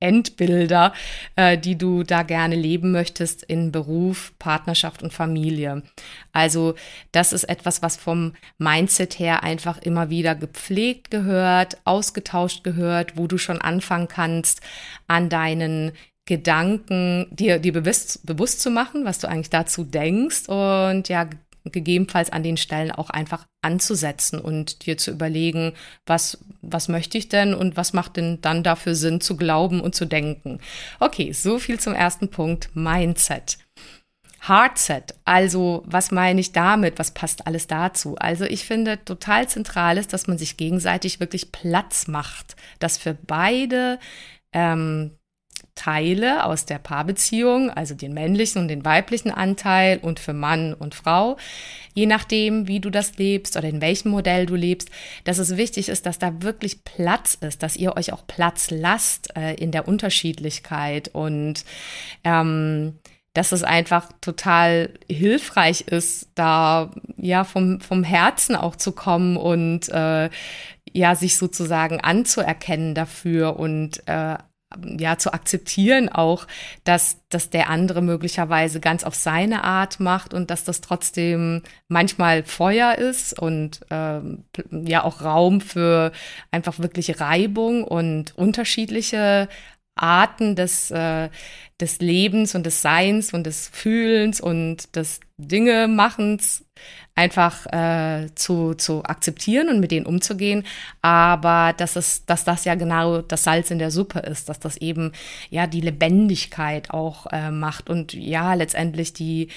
Endbilder, 0.01 0.93
äh, 1.37 1.57
die 1.57 1.77
du 1.77 2.03
da 2.03 2.23
gerne 2.23 2.57
leben 2.57 2.91
möchtest 2.91 3.43
in 3.43 3.71
Beruf, 3.71 4.33
Partnerschaft 4.39 5.03
und 5.03 5.13
Familie. 5.13 5.83
Also 6.33 6.75
das 7.13 7.33
ist 7.33 7.45
etwas, 7.45 7.83
was 7.83 7.97
vom 7.97 8.33
Mindset 8.59 9.19
her 9.19 9.43
einfach 9.43 9.79
immer 9.79 10.11
wieder 10.11 10.35
gepflegt 10.35 11.11
gehört, 11.11 11.79
ausgetauscht 11.85 12.65
gehört, 12.65 13.17
wo 13.17 13.27
du 13.27 13.39
schon 13.39 13.61
anfangen 13.61 14.09
kannst, 14.09 14.61
an 15.07 15.29
deinen 15.29 15.93
Gedanken 16.27 17.27
dir, 17.31 17.59
dir 17.59 17.73
bewusst, 17.73 18.25
bewusst 18.25 18.61
zu 18.61 18.71
machen, 18.71 19.05
was 19.05 19.19
du 19.19 19.29
eigentlich 19.29 19.51
dazu 19.51 19.85
denkst 19.85 20.49
und 20.49 21.09
ja, 21.09 21.29
gegebenenfalls 21.65 22.31
an 22.31 22.43
den 22.43 22.57
Stellen 22.57 22.93
auch 22.93 23.11
einfach 23.11 23.47
anzusetzen 23.63 24.41
und 24.41 24.87
dir 24.87 24.97
zu 24.97 25.11
überlegen, 25.11 25.73
was, 26.07 26.39
was 26.63 26.89
möchte 26.89 27.19
ich 27.19 27.29
denn 27.29 27.55
und 27.55 27.77
was 27.77 27.93
macht 27.93 28.17
denn 28.17 28.41
dann 28.41 28.63
dafür 28.63 28.95
Sinn 28.95 29.21
zu 29.21 29.37
glauben 29.37 29.81
und 29.81 29.95
zu 29.95 30.07
denken. 30.07 30.61
Okay, 30.99 31.33
so 31.33 31.59
viel 31.59 31.79
zum 31.79 31.95
ersten 31.95 32.29
Punkt, 32.29 32.75
Mindset. 32.75 33.59
Hardset, 34.41 35.15
also 35.27 35.83
was 35.85 36.11
meine 36.11 36.41
ich 36.41 36.53
damit, 36.53 36.99
was 36.99 37.13
passt 37.13 37.47
alles 37.47 37.67
dazu? 37.67 38.17
Also 38.17 38.47
ich 38.47 38.65
finde 38.65 39.05
total 39.05 39.47
zentral 39.49 39.99
ist, 39.99 40.15
dass 40.15 40.29
man 40.29 40.39
sich 40.39 40.57
gegenseitig 40.57 41.21
wirklich 41.21 41.53
Platz 41.53 42.09
macht, 42.09 42.57
dass 42.79 42.97
für 42.97 43.13
beide 43.13 43.99
ähm, 44.55 45.11
Teile 45.75 46.45
aus 46.45 46.67
der 46.67 46.79
Paarbeziehung, 46.79 47.71
also 47.71 47.95
den 47.95 48.13
männlichen 48.13 48.63
und 48.63 48.69
den 48.69 48.85
weiblichen 48.85 49.31
Anteil 49.31 49.99
und 49.99 50.21
für 50.21 50.33
Mann 50.33 50.75
und 50.75 50.95
Frau, 50.95 51.37
je 51.95 52.07
nachdem, 52.07 52.69
wie 52.69 52.81
du 52.81 52.91
das 52.91 53.17
lebst 53.17 53.57
oder 53.57 53.69
in 53.69 53.81
welchem 53.81 54.11
Modell 54.11 54.47
du 54.47 54.55
lebst, 54.55 54.91
dass 55.25 55.39
es 55.39 55.57
wichtig 55.57 55.89
ist, 55.89 56.07
dass 56.07 56.19
da 56.19 56.43
wirklich 56.43 56.85
Platz 56.85 57.35
ist, 57.41 57.63
dass 57.63 57.77
ihr 57.77 57.97
euch 57.97 58.13
auch 58.13 58.27
Platz 58.27 58.71
lasst 58.71 59.37
äh, 59.37 59.55
in 59.55 59.71
der 59.71 59.89
Unterschiedlichkeit. 59.89 61.09
Und 61.13 61.65
ähm, 62.25 62.99
dass 63.33 63.53
es 63.53 63.63
einfach 63.63 64.11
total 64.21 64.91
hilfreich 65.09 65.83
ist, 65.83 66.29
da 66.35 66.91
ja 67.17 67.45
vom, 67.45 67.81
vom 67.81 68.03
Herzen 68.03 68.57
auch 68.57 68.75
zu 68.77 68.93
kommen 68.93 69.37
und 69.37 69.89
äh, 69.89 70.31
ja, 70.93 71.15
sich 71.15 71.37
sozusagen 71.37 72.01
anzuerkennen 72.01 72.95
dafür 72.95 73.59
und 73.59 74.03
äh, 74.07 74.37
ja 74.99 75.19
zu 75.19 75.33
akzeptieren 75.33 76.09
auch, 76.09 76.47
dass, 76.85 77.19
dass 77.29 77.51
der 77.51 77.69
andere 77.69 78.03
möglicherweise 78.03 78.81
ganz 78.81 79.05
auf 79.05 79.15
seine 79.15 79.65
Art 79.65 80.01
macht 80.01 80.33
und 80.33 80.51
dass 80.51 80.65
das 80.65 80.81
trotzdem 80.81 81.63
manchmal 81.89 82.45
Feuer 82.45 82.95
ist 82.97 83.39
und 83.39 83.81
ähm, 83.91 84.45
ja 84.71 85.03
auch 85.05 85.23
Raum 85.23 85.61
für 85.61 86.13
einfach 86.51 86.79
wirklich 86.79 87.21
Reibung 87.21 87.85
und 87.85 88.37
unterschiedliche 88.37 89.49
Arten 89.97 90.57
des, 90.57 90.91
äh, 90.91 91.29
des 91.81 91.99
Lebens 92.01 92.55
und 92.55 92.65
des 92.65 92.83
Seins 92.83 93.33
und 93.33 93.45
des 93.45 93.69
Fühlens 93.69 94.41
und 94.41 94.95
des 94.97 95.21
Dinge-Machens 95.39 96.65
einfach 97.15 97.67
äh, 97.67 98.29
zu, 98.35 98.75
zu 98.75 99.05
akzeptieren 99.05 99.69
und 99.69 99.81
mit 99.81 99.91
denen 99.91 100.07
umzugehen. 100.07 100.65
Aber 101.03 101.75
dass 101.77 101.97
es, 101.97 102.25
dass 102.25 102.45
das 102.45 102.65
ja 102.65 102.77
genau 102.77 103.21
das 103.21 103.45
Salz 103.45 103.71
in 103.71 103.79
der 103.79 103.91
Suppe 103.91 104.21
ist, 104.21 104.49
dass 104.49 104.59
das 104.59 104.79
eben 104.79 105.13
ja 105.51 105.67
die 105.67 105.83
Lebendigkeit 105.83 106.91
auch 106.91 107.27
äh, 107.27 107.51
macht 107.51 107.91
und 107.91 108.15
ja 108.15 108.55
letztendlich 108.55 109.13
die, 109.13 109.49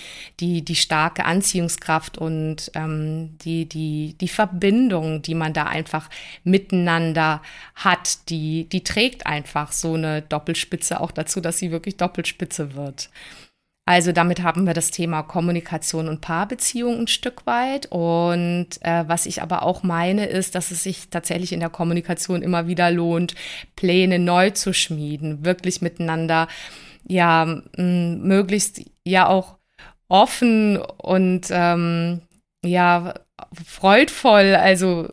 die, 0.41 0.63
die 0.65 0.75
starke 0.75 1.23
Anziehungskraft 1.23 2.17
und 2.17 2.69
ähm, 2.75 3.37
die, 3.45 3.65
die, 3.65 4.15
die 4.19 4.27
Verbindung, 4.27 5.21
die 5.21 5.35
man 5.35 5.53
da 5.53 5.63
einfach 5.63 6.09
miteinander 6.43 7.41
hat, 7.75 8.29
die, 8.29 8.67
die 8.67 8.83
trägt 8.83 9.25
einfach 9.25 9.71
so 9.71 9.93
eine 9.93 10.21
Doppelspitze 10.21 10.99
auch 10.99 11.11
dazu, 11.11 11.39
dass 11.39 11.59
sie 11.59 11.71
wirklich 11.71 11.95
Doppelspitze 12.13 12.75
wird. 12.75 13.09
Also 13.85 14.13
damit 14.13 14.41
haben 14.43 14.65
wir 14.65 14.73
das 14.73 14.91
Thema 14.91 15.23
Kommunikation 15.23 16.07
und 16.07 16.21
Paarbeziehung 16.21 17.01
ein 17.01 17.07
Stück 17.07 17.45
weit. 17.45 17.87
Und 17.87 18.67
äh, 18.81 19.03
was 19.07 19.25
ich 19.25 19.41
aber 19.41 19.63
auch 19.63 19.83
meine, 19.83 20.25
ist, 20.27 20.55
dass 20.55 20.71
es 20.71 20.83
sich 20.83 21.09
tatsächlich 21.09 21.51
in 21.51 21.59
der 21.59 21.69
Kommunikation 21.69 22.43
immer 22.43 22.67
wieder 22.67 22.91
lohnt, 22.91 23.35
Pläne 23.75 24.19
neu 24.19 24.51
zu 24.51 24.73
schmieden, 24.73 25.43
wirklich 25.43 25.81
miteinander, 25.81 26.47
ja, 27.05 27.61
möglichst 27.75 28.81
ja 29.03 29.27
auch 29.27 29.57
offen 30.07 30.77
und 30.77 31.47
ähm, 31.49 32.21
ja, 32.63 33.15
freudvoll, 33.65 34.55
also 34.55 35.09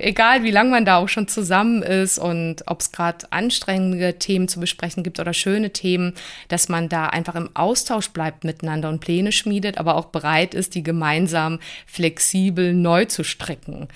egal 0.00 0.42
wie 0.42 0.50
lange 0.50 0.70
man 0.70 0.84
da 0.84 0.96
auch 0.96 1.08
schon 1.08 1.28
zusammen 1.28 1.82
ist 1.82 2.18
und 2.18 2.62
ob 2.66 2.80
es 2.80 2.92
gerade 2.92 3.30
anstrengende 3.30 4.18
Themen 4.18 4.48
zu 4.48 4.60
besprechen 4.60 5.02
gibt 5.02 5.20
oder 5.20 5.32
schöne 5.32 5.70
Themen, 5.70 6.14
dass 6.48 6.68
man 6.68 6.88
da 6.88 7.06
einfach 7.06 7.34
im 7.34 7.54
Austausch 7.54 8.10
bleibt 8.10 8.44
miteinander 8.44 8.88
und 8.88 9.00
Pläne 9.00 9.32
schmiedet, 9.32 9.78
aber 9.78 9.96
auch 9.96 10.06
bereit 10.06 10.54
ist, 10.54 10.74
die 10.74 10.82
gemeinsam 10.82 11.60
flexibel 11.86 12.74
neu 12.74 13.04
zu 13.04 13.24
stricken. 13.24 13.88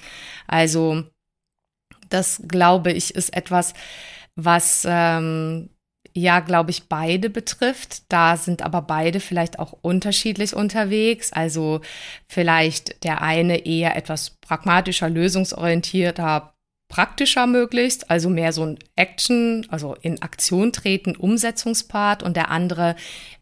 Also 0.47 1.05
das 2.09 2.43
glaube 2.47 2.93
ich 2.93 3.15
ist 3.15 3.37
etwas, 3.37 3.75
was 4.37 4.87
ähm, 4.89 5.69
ja, 6.17 6.39
glaube 6.41 6.71
ich, 6.71 6.89
beide 6.89 7.29
betrifft. 7.29 8.05
Da 8.09 8.37
sind 8.37 8.63
aber 8.63 8.83
beide 8.83 9.19
vielleicht 9.19 9.59
auch 9.59 9.73
unterschiedlich 9.83 10.55
unterwegs. 10.55 11.33
Also 11.33 11.81
vielleicht 12.29 13.03
der 13.05 13.21
eine 13.21 13.67
eher 13.67 13.97
etwas 13.97 14.31
pragmatischer, 14.31 15.11
lösungsorientierter, 15.11 16.55
praktischer 16.89 17.49
möglichst, 17.49 18.11
also 18.11 18.29
mehr 18.29 18.53
so 18.53 18.65
ein 18.65 18.79
Action, 18.95 19.67
also 19.71 19.97
in 20.03 20.23
Aktion 20.23 20.73
treten, 20.73 21.17
Umsetzungspart 21.17 22.23
und 22.23 22.37
der 22.37 22.51
andere 22.51 22.95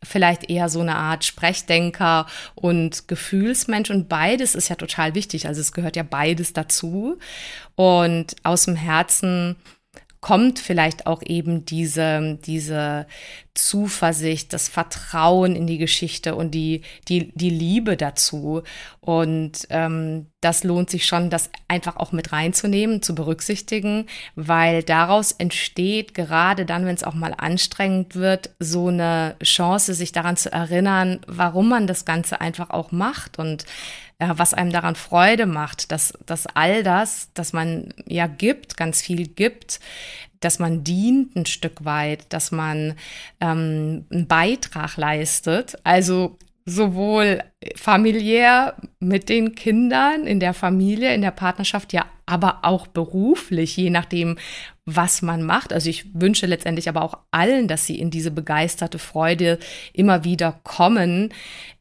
vielleicht 0.03 0.49
eher 0.49 0.71
so 0.71 0.81
eine 0.81 0.97
Art 0.97 1.25
Sprechdenker 1.25 2.27
und 2.55 3.09
Gefühlsmensch 3.09 3.91
und 3.91 4.09
beides 4.09 4.55
ist 4.55 4.71
ja 4.71 4.77
total 4.77 5.15
wichtig, 5.15 5.49
also 5.49 5.61
es 5.61 5.73
gehört 5.73 5.97
ja 5.97 6.05
beides 6.05 6.55
dazu 6.55 7.19
und 7.75 8.37
aus 8.43 8.65
dem 8.65 8.77
Herzen 8.77 9.57
kommt 10.23 10.61
vielleicht 10.61 11.07
auch 11.07 11.21
eben 11.23 11.67
diese, 11.67 12.39
diese 12.47 13.07
Zuversicht, 13.55 14.55
das 14.55 14.69
Vertrauen 14.69 15.55
in 15.55 15.67
die 15.67 15.77
Geschichte 15.77 16.35
und 16.35 16.53
die, 16.53 16.83
die, 17.09 17.33
die 17.35 17.51
Liebe 17.51 17.99
dazu. 17.99 18.63
Und 19.01 19.67
ähm, 19.69 20.27
das 20.41 20.65
lohnt 20.65 20.89
sich 20.89 21.07
schon, 21.07 21.29
das 21.29 21.51
einfach 21.69 21.97
auch 21.97 22.13
mit 22.13 22.33
reinzunehmen, 22.33 23.03
zu 23.03 23.15
berücksichtigen, 23.15 24.07
weil 24.37 24.83
daraus 24.83 25.33
entsteht, 25.33 26.15
gerade 26.15 26.65
dann, 26.65 26.87
wenn 26.87 26.95
es 26.95 27.05
auch 27.05 27.15
mal 27.15 27.35
anstrengend 27.37 28.17
wird, 28.17 28.51
so 28.59 28.89
eine 28.89 29.37
Chance, 29.43 29.93
sich 29.93 30.13
daran 30.13 30.39
zu 30.39 30.51
erinnern, 30.51 31.21
warum 31.27 31.69
man 31.69 31.87
das 31.87 32.07
Ganze 32.07 32.41
einfach 32.41 32.71
auch 32.71 32.91
macht 32.91 33.39
und 33.39 33.67
äh, 34.19 34.29
was 34.35 34.55
einem 34.55 34.73
daran 34.73 34.97
Freude 34.97 35.45
macht, 35.45 35.93
dass, 35.93 36.15
dass 36.25 36.47
all 36.47 36.83
das, 36.83 37.29
dass 37.35 37.53
man 37.53 37.93
ja 38.07 38.29
gibt, 38.29 38.77
ganz 38.77 39.03
viel 39.03 39.27
gibt, 39.27 39.81
dass 40.45 40.59
man 40.59 40.85
dient 40.85 41.35
ein 41.37 41.47
Stück 41.47 41.85
weit, 41.85 42.27
dass 42.31 42.53
man 42.53 42.95
ähm, 43.41 44.05
einen 44.11 44.27
Beitrag 44.27 44.97
leistet. 44.97 45.77
Also 45.85 46.37
sowohl 46.65 47.43
familiär 47.75 48.77
mit 49.01 49.29
den 49.29 49.55
Kindern 49.55 50.27
in 50.27 50.41
der 50.41 50.55
Familie, 50.55 51.15
in 51.15 51.23
der 51.23 51.33
Partnerschaft, 51.33 51.93
ja, 51.93 52.07
aber 52.27 52.61
auch 52.63 52.87
beruflich, 52.87 53.77
je 53.77 53.91
nachdem, 53.91 54.39
was 54.85 55.23
man 55.23 55.43
macht. 55.43 55.73
Also 55.73 55.91
ich 55.91 56.07
wünsche 56.15 56.47
letztendlich 56.47 56.89
aber 56.89 57.03
auch 57.03 57.19
allen, 57.31 57.69
dass 57.69 57.87
sie 57.87 57.99
in 57.99 58.11
diese 58.11 58.31
begeisterte 58.31 58.99
Freude 58.99 59.59
immer 59.93 60.25
wieder 60.25 60.61
kommen. 60.63 61.33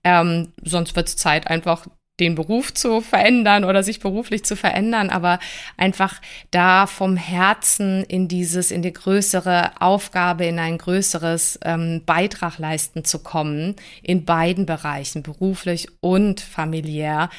Ähm, 0.04 0.52
sonst 0.64 0.96
wird 0.96 1.08
es 1.08 1.16
Zeit, 1.16 1.48
einfach 1.48 1.88
den 2.22 2.36
Beruf 2.36 2.74
zu 2.74 3.02
verändern 3.02 3.66
oder 3.66 3.84
sich 3.84 4.00
beruflich 4.00 4.46
zu 4.46 4.56
verändern, 4.56 5.10
aber 5.10 5.40
einfach 5.76 6.22
da 6.52 6.88
vom 6.88 7.18
Herzen 7.18 8.04
in 8.04 8.28
dieses, 8.28 8.72
in 8.72 8.82
die 8.82 8.94
größere 8.94 9.82
Aufgabe, 9.82 10.46
in 10.46 10.60
ein 10.60 10.78
größeres 10.78 11.60
ähm, 11.64 12.04
Beitrag 12.06 12.60
leisten 12.60 13.04
zu 13.04 13.20
kommen, 13.20 13.76
in 14.04 14.24
beiden 14.24 14.66
Bereichen, 14.66 15.24
beruflich 15.24 15.88
und 16.00 16.40
familiär, 16.40 17.30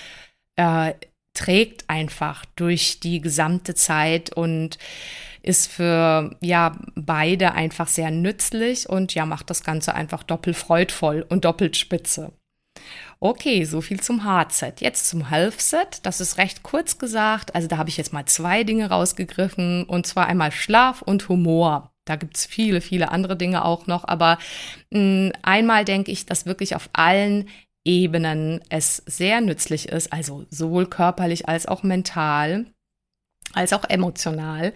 äh, 0.57 0.93
trägt 1.35 1.89
einfach 1.89 2.45
durch 2.57 3.01
die 3.01 3.21
gesamte 3.21 3.75
Zeit 3.75 4.33
und 4.35 4.79
ist 5.43 5.71
für 5.71 6.37
ja 6.41 6.77
beide 6.95 7.53
einfach 7.53 7.89
sehr 7.89 8.11
nützlich 8.11 8.89
und 8.89 9.15
ja 9.15 9.27
macht 9.27 9.49
das 9.49 9.65
Ganze 9.65 9.95
einfach 9.95 10.23
doppelt 10.23 10.57
freudvoll 10.57 11.25
und 11.29 11.45
doppelt 11.45 11.77
spitze. 11.77 12.33
Okay, 13.21 13.65
so 13.65 13.81
viel 13.81 14.01
zum 14.01 14.25
Hardset. 14.25 14.81
Jetzt 14.81 15.09
zum 15.09 15.29
Health-Set. 15.29 16.01
Das 16.03 16.21
ist 16.21 16.39
recht 16.39 16.63
kurz 16.63 16.99
gesagt. 16.99 17.55
Also 17.55 17.69
da 17.69 17.79
habe 17.79 17.89
ich 17.89 17.97
jetzt 17.97 18.13
mal 18.13 18.27
zwei 18.27 18.65
Dinge 18.65 18.89
rausgegriffen. 18.91 19.85
Und 19.85 20.07
zwar 20.07 20.27
einmal 20.27 20.51
Schlaf 20.51 21.03
und 21.03 21.29
Humor. 21.29 21.93
Da 22.05 22.17
gibt 22.17 22.37
es 22.37 22.47
viele, 22.47 22.81
viele 22.81 23.11
andere 23.13 23.37
Dinge 23.37 23.65
auch 23.65 23.87
noch. 23.87 24.05
Aber 24.09 24.39
mh, 24.91 24.99
hm, 24.99 25.33
einmal 25.43 25.85
denke 25.85 26.11
ich, 26.11 26.27
dass 26.27 26.47
wirklich 26.47 26.75
auf 26.75 26.91
allen 26.93 27.49
Ebenen 27.85 28.61
es 28.69 29.03
sehr 29.07 29.41
nützlich 29.41 29.89
ist, 29.89 30.13
also 30.13 30.47
sowohl 30.51 30.87
körperlich 30.87 31.49
als 31.49 31.67
auch 31.67 31.83
mental, 31.83 32.67
als 33.55 33.73
auch 33.73 33.85
emotional, 33.89 34.73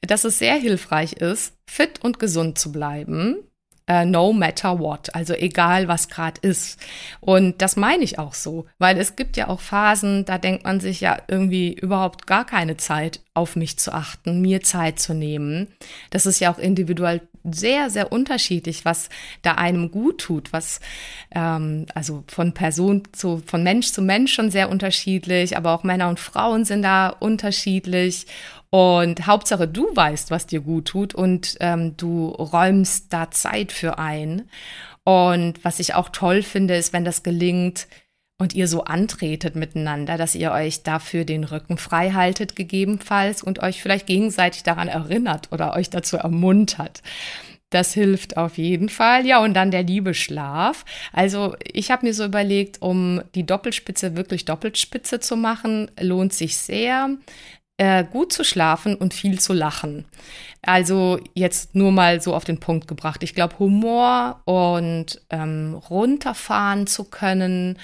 dass 0.00 0.24
es 0.24 0.38
sehr 0.38 0.54
hilfreich 0.54 1.14
ist, 1.14 1.54
fit 1.68 2.02
und 2.04 2.18
gesund 2.18 2.58
zu 2.58 2.70
bleiben 2.70 3.45
Uh, 3.88 4.04
no 4.04 4.32
matter 4.32 4.80
what, 4.80 5.14
also 5.14 5.32
egal 5.32 5.86
was 5.86 6.08
gerade 6.08 6.40
ist. 6.42 6.80
Und 7.20 7.62
das 7.62 7.76
meine 7.76 8.02
ich 8.02 8.18
auch 8.18 8.34
so, 8.34 8.66
weil 8.78 8.98
es 8.98 9.14
gibt 9.14 9.36
ja 9.36 9.46
auch 9.46 9.60
Phasen, 9.60 10.24
da 10.24 10.38
denkt 10.38 10.64
man 10.64 10.80
sich 10.80 11.00
ja 11.00 11.18
irgendwie 11.28 11.72
überhaupt 11.72 12.26
gar 12.26 12.44
keine 12.44 12.76
Zeit 12.76 13.20
auf 13.32 13.54
mich 13.54 13.78
zu 13.78 13.92
achten, 13.92 14.40
mir 14.40 14.60
Zeit 14.62 14.98
zu 14.98 15.14
nehmen. 15.14 15.68
Das 16.10 16.26
ist 16.26 16.40
ja 16.40 16.52
auch 16.52 16.58
individuell 16.58 17.20
sehr, 17.52 17.90
sehr 17.90 18.12
unterschiedlich, 18.12 18.84
was 18.84 19.08
da 19.42 19.52
einem 19.52 19.90
gut 19.90 20.18
tut, 20.18 20.52
was 20.52 20.80
ähm, 21.34 21.86
also 21.94 22.24
von 22.26 22.54
Person 22.54 23.02
zu, 23.12 23.42
von 23.44 23.62
Mensch 23.62 23.92
zu 23.92 24.02
Mensch 24.02 24.32
schon 24.34 24.50
sehr 24.50 24.70
unterschiedlich, 24.70 25.56
aber 25.56 25.72
auch 25.72 25.84
Männer 25.84 26.08
und 26.08 26.20
Frauen 26.20 26.64
sind 26.64 26.82
da 26.82 27.08
unterschiedlich. 27.08 28.26
Und 28.70 29.26
Hauptsache, 29.26 29.68
du 29.68 29.86
weißt, 29.94 30.30
was 30.30 30.46
dir 30.46 30.60
gut 30.60 30.86
tut 30.86 31.14
und 31.14 31.56
ähm, 31.60 31.96
du 31.96 32.28
räumst 32.28 33.12
da 33.12 33.30
Zeit 33.30 33.72
für 33.72 33.98
ein. 33.98 34.48
Und 35.04 35.64
was 35.64 35.78
ich 35.78 35.94
auch 35.94 36.08
toll 36.08 36.42
finde, 36.42 36.74
ist, 36.74 36.92
wenn 36.92 37.04
das 37.04 37.22
gelingt, 37.22 37.86
und 38.38 38.54
ihr 38.54 38.68
so 38.68 38.84
antretet 38.84 39.56
miteinander, 39.56 40.18
dass 40.18 40.34
ihr 40.34 40.52
euch 40.52 40.82
dafür 40.82 41.24
den 41.24 41.44
Rücken 41.44 41.78
frei 41.78 42.10
haltet 42.12 42.54
gegebenenfalls 42.54 43.42
und 43.42 43.62
euch 43.62 43.80
vielleicht 43.80 44.06
gegenseitig 44.06 44.62
daran 44.62 44.88
erinnert 44.88 45.52
oder 45.52 45.74
euch 45.74 45.88
dazu 45.88 46.16
ermuntert. 46.18 47.02
Das 47.70 47.94
hilft 47.94 48.36
auf 48.36 48.58
jeden 48.58 48.88
Fall. 48.88 49.26
Ja, 49.26 49.42
und 49.42 49.54
dann 49.54 49.70
der 49.70 49.82
liebe 49.82 50.14
Schlaf. 50.14 50.84
Also 51.12 51.56
ich 51.64 51.90
habe 51.90 52.06
mir 52.06 52.14
so 52.14 52.24
überlegt, 52.24 52.80
um 52.80 53.22
die 53.34 53.44
Doppelspitze 53.44 54.16
wirklich 54.16 54.44
Doppelspitze 54.44 55.18
zu 55.18 55.36
machen, 55.36 55.90
lohnt 55.98 56.32
sich 56.32 56.56
sehr, 56.58 57.10
äh, 57.78 58.04
gut 58.04 58.32
zu 58.32 58.44
schlafen 58.44 58.94
und 58.94 59.14
viel 59.14 59.40
zu 59.40 59.52
lachen. 59.52 60.04
Also 60.62 61.18
jetzt 61.34 61.74
nur 61.74 61.90
mal 61.90 62.20
so 62.20 62.34
auf 62.34 62.44
den 62.44 62.60
Punkt 62.60 62.86
gebracht. 62.86 63.22
Ich 63.22 63.34
glaube, 63.34 63.58
Humor 63.58 64.40
und 64.44 65.20
ähm, 65.30 65.74
runterfahren 65.74 66.86
zu 66.86 67.04
können 67.04 67.78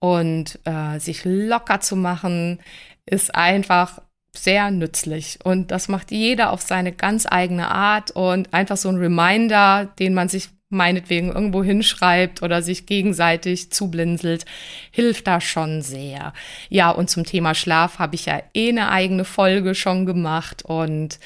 und 0.00 0.58
äh, 0.64 0.98
sich 0.98 1.22
locker 1.24 1.80
zu 1.80 1.94
machen, 1.96 2.58
ist 3.06 3.34
einfach 3.34 4.00
sehr 4.36 4.70
nützlich. 4.70 5.38
Und 5.44 5.70
das 5.70 5.88
macht 5.88 6.10
jeder 6.10 6.52
auf 6.52 6.62
seine 6.62 6.92
ganz 6.92 7.26
eigene 7.30 7.68
Art 7.68 8.10
und 8.12 8.52
einfach 8.52 8.76
so 8.76 8.88
ein 8.88 8.96
Reminder, 8.96 9.86
den 9.98 10.14
man 10.14 10.28
sich 10.28 10.48
meinetwegen 10.70 11.32
irgendwo 11.32 11.64
hinschreibt 11.64 12.42
oder 12.42 12.62
sich 12.62 12.86
gegenseitig 12.86 13.72
zublinzelt, 13.72 14.44
hilft 14.92 15.26
da 15.26 15.40
schon 15.40 15.82
sehr. 15.82 16.32
Ja, 16.68 16.90
und 16.90 17.10
zum 17.10 17.24
Thema 17.24 17.54
Schlaf 17.54 17.98
habe 17.98 18.14
ich 18.14 18.26
ja 18.26 18.40
eh 18.54 18.68
eine 18.68 18.90
eigene 18.90 19.24
Folge 19.24 19.74
schon 19.74 20.06
gemacht 20.06 20.64
und 20.64 21.18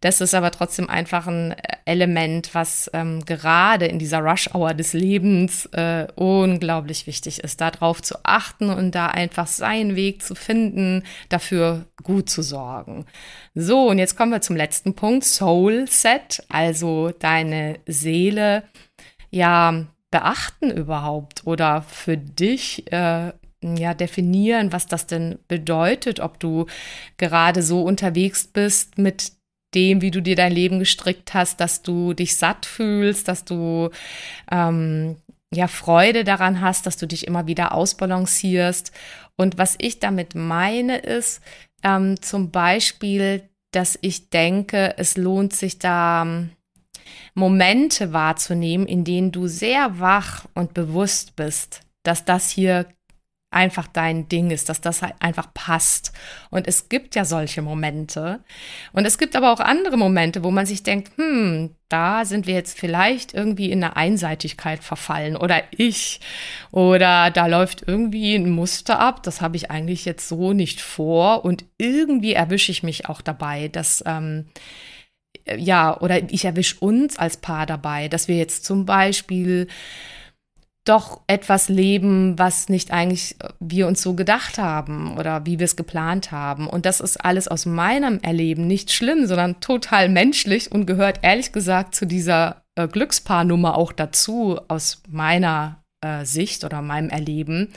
das 0.00 0.20
ist 0.20 0.34
aber 0.34 0.50
trotzdem 0.50 0.88
einfach 0.88 1.26
ein 1.26 1.56
Element, 1.84 2.54
was 2.54 2.90
ähm, 2.92 3.24
gerade 3.24 3.86
in 3.86 3.98
dieser 3.98 4.20
Rush-Hour 4.20 4.74
des 4.74 4.92
Lebens 4.92 5.66
äh, 5.72 6.06
unglaublich 6.14 7.06
wichtig 7.06 7.42
ist, 7.42 7.60
darauf 7.60 8.00
zu 8.02 8.16
achten 8.22 8.70
und 8.70 8.94
da 8.94 9.06
einfach 9.06 9.46
seinen 9.46 9.96
Weg 9.96 10.22
zu 10.22 10.34
finden, 10.34 11.02
dafür 11.28 11.86
gut 12.02 12.30
zu 12.30 12.42
sorgen. 12.42 13.06
So, 13.54 13.88
und 13.88 13.98
jetzt 13.98 14.16
kommen 14.16 14.32
wir 14.32 14.40
zum 14.40 14.56
letzten 14.56 14.94
Punkt, 14.94 15.24
Soul 15.24 15.86
Set, 15.88 16.44
also 16.48 17.10
deine 17.18 17.80
Seele, 17.86 18.62
ja, 19.30 19.86
beachten 20.10 20.70
überhaupt 20.70 21.46
oder 21.46 21.82
für 21.82 22.16
dich 22.16 22.90
äh, 22.92 23.32
ja, 23.62 23.94
definieren, 23.94 24.72
was 24.72 24.86
das 24.86 25.06
denn 25.06 25.38
bedeutet, 25.48 26.20
ob 26.20 26.38
du 26.38 26.66
gerade 27.16 27.62
so 27.62 27.82
unterwegs 27.82 28.46
bist 28.46 28.98
mit 28.98 29.32
dem, 29.74 30.00
wie 30.00 30.10
du 30.10 30.22
dir 30.22 30.36
dein 30.36 30.52
Leben 30.52 30.78
gestrickt 30.78 31.34
hast, 31.34 31.60
dass 31.60 31.82
du 31.82 32.14
dich 32.14 32.36
satt 32.36 32.66
fühlst, 32.66 33.28
dass 33.28 33.44
du 33.44 33.90
ähm, 34.50 35.16
ja 35.52 35.68
Freude 35.68 36.24
daran 36.24 36.60
hast, 36.60 36.86
dass 36.86 36.96
du 36.96 37.06
dich 37.06 37.26
immer 37.26 37.46
wieder 37.46 37.72
ausbalancierst. 37.72 38.92
Und 39.36 39.58
was 39.58 39.76
ich 39.78 39.98
damit 39.98 40.34
meine, 40.34 40.98
ist 40.98 41.42
ähm, 41.82 42.20
zum 42.20 42.50
Beispiel, 42.50 43.48
dass 43.70 43.98
ich 44.00 44.30
denke, 44.30 44.94
es 44.96 45.16
lohnt 45.16 45.52
sich 45.54 45.78
da 45.78 46.22
ähm, 46.22 46.50
Momente 47.34 48.12
wahrzunehmen, 48.12 48.86
in 48.86 49.04
denen 49.04 49.32
du 49.32 49.46
sehr 49.46 50.00
wach 50.00 50.46
und 50.54 50.74
bewusst 50.74 51.36
bist, 51.36 51.82
dass 52.02 52.24
das 52.24 52.50
hier 52.50 52.86
einfach 53.50 53.86
dein 53.86 54.28
Ding 54.28 54.50
ist, 54.50 54.68
dass 54.68 54.80
das 54.80 55.00
halt 55.00 55.14
einfach 55.20 55.52
passt. 55.54 56.12
Und 56.50 56.68
es 56.68 56.88
gibt 56.88 57.14
ja 57.14 57.24
solche 57.24 57.62
Momente. 57.62 58.40
Und 58.92 59.06
es 59.06 59.16
gibt 59.16 59.36
aber 59.36 59.52
auch 59.52 59.60
andere 59.60 59.96
Momente, 59.96 60.44
wo 60.44 60.50
man 60.50 60.66
sich 60.66 60.82
denkt, 60.82 61.12
hm, 61.16 61.74
da 61.88 62.26
sind 62.26 62.46
wir 62.46 62.54
jetzt 62.54 62.78
vielleicht 62.78 63.32
irgendwie 63.32 63.70
in 63.70 63.82
eine 63.82 63.96
Einseitigkeit 63.96 64.84
verfallen 64.84 65.36
oder 65.36 65.62
ich 65.70 66.20
oder 66.70 67.30
da 67.30 67.46
läuft 67.46 67.84
irgendwie 67.86 68.34
ein 68.34 68.50
Muster 68.50 69.00
ab, 69.00 69.22
das 69.22 69.40
habe 69.40 69.56
ich 69.56 69.70
eigentlich 69.70 70.04
jetzt 70.04 70.28
so 70.28 70.52
nicht 70.52 70.82
vor 70.82 71.46
und 71.46 71.64
irgendwie 71.78 72.34
erwische 72.34 72.70
ich 72.70 72.82
mich 72.82 73.08
auch 73.08 73.22
dabei, 73.22 73.68
dass 73.68 74.04
ähm, 74.06 74.48
ja, 75.56 75.98
oder 75.98 76.30
ich 76.30 76.44
erwische 76.44 76.76
uns 76.80 77.18
als 77.18 77.38
Paar 77.38 77.64
dabei, 77.64 78.08
dass 78.08 78.28
wir 78.28 78.36
jetzt 78.36 78.66
zum 78.66 78.84
Beispiel 78.84 79.68
doch 80.88 81.20
etwas 81.26 81.68
leben, 81.68 82.38
was 82.38 82.68
nicht 82.68 82.90
eigentlich 82.90 83.36
wir 83.60 83.86
uns 83.86 84.02
so 84.02 84.14
gedacht 84.14 84.58
haben 84.58 85.16
oder 85.18 85.44
wie 85.44 85.58
wir 85.58 85.64
es 85.64 85.76
geplant 85.76 86.32
haben. 86.32 86.66
Und 86.66 86.86
das 86.86 87.00
ist 87.00 87.24
alles 87.24 87.48
aus 87.48 87.66
meinem 87.66 88.20
Erleben 88.22 88.66
nicht 88.66 88.92
schlimm, 88.92 89.26
sondern 89.26 89.60
total 89.60 90.08
menschlich 90.08 90.72
und 90.72 90.86
gehört 90.86 91.20
ehrlich 91.22 91.52
gesagt 91.52 91.94
zu 91.94 92.06
dieser 92.06 92.62
äh, 92.74 92.88
Glückspaarnummer 92.88 93.76
auch 93.76 93.92
dazu 93.92 94.58
aus 94.68 95.02
meiner 95.08 95.82
äh, 96.00 96.24
Sicht 96.24 96.64
oder 96.64 96.80
meinem 96.82 97.10
Erleben. 97.10 97.72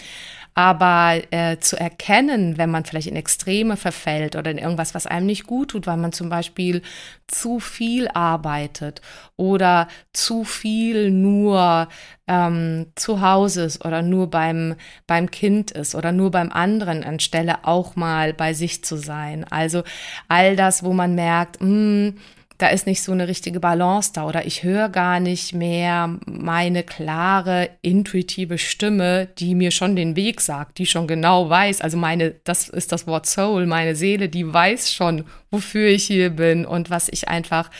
Aber 0.53 1.21
äh, 1.31 1.59
zu 1.59 1.79
erkennen, 1.79 2.57
wenn 2.57 2.69
man 2.69 2.83
vielleicht 2.83 3.07
in 3.07 3.15
Extreme 3.15 3.77
verfällt 3.77 4.35
oder 4.35 4.51
in 4.51 4.57
irgendwas, 4.57 4.93
was 4.93 5.07
einem 5.07 5.25
nicht 5.25 5.47
gut 5.47 5.71
tut, 5.71 5.87
weil 5.87 5.95
man 5.95 6.11
zum 6.11 6.27
Beispiel 6.27 6.81
zu 7.27 7.59
viel 7.59 8.09
arbeitet 8.09 9.01
oder 9.37 9.87
zu 10.11 10.43
viel 10.43 11.09
nur 11.09 11.87
ähm, 12.27 12.87
zu 12.95 13.21
Hause 13.21 13.63
ist 13.63 13.85
oder 13.85 14.01
nur 14.01 14.29
beim, 14.29 14.75
beim 15.07 15.31
Kind 15.31 15.71
ist 15.71 15.95
oder 15.95 16.11
nur 16.11 16.31
beim 16.31 16.51
anderen, 16.51 17.05
anstelle 17.05 17.63
auch 17.63 17.95
mal 17.95 18.33
bei 18.33 18.53
sich 18.53 18.83
zu 18.83 18.97
sein. 18.97 19.45
Also 19.49 19.83
all 20.27 20.57
das, 20.57 20.83
wo 20.83 20.91
man 20.91 21.15
merkt, 21.15 21.61
mh, 21.61 21.67
hm, 21.67 22.17
da 22.61 22.67
ist 22.67 22.85
nicht 22.85 23.01
so 23.01 23.11
eine 23.11 23.27
richtige 23.27 23.59
Balance 23.59 24.11
da 24.13 24.27
oder 24.27 24.45
ich 24.45 24.61
höre 24.61 24.89
gar 24.89 25.19
nicht 25.19 25.53
mehr 25.53 26.19
meine 26.25 26.83
klare, 26.83 27.69
intuitive 27.81 28.59
Stimme, 28.59 29.27
die 29.39 29.55
mir 29.55 29.71
schon 29.71 29.95
den 29.95 30.15
Weg 30.15 30.41
sagt, 30.41 30.77
die 30.77 30.85
schon 30.85 31.07
genau 31.07 31.49
weiß. 31.49 31.81
Also 31.81 31.97
meine, 31.97 32.35
das 32.43 32.69
ist 32.69 32.91
das 32.91 33.07
Wort 33.07 33.25
Soul, 33.25 33.65
meine 33.65 33.95
Seele, 33.95 34.29
die 34.29 34.53
weiß 34.53 34.93
schon, 34.93 35.25
wofür 35.49 35.87
ich 35.87 36.03
hier 36.03 36.29
bin 36.29 36.65
und 36.65 36.91
was 36.91 37.09
ich 37.09 37.27
einfach, 37.27 37.71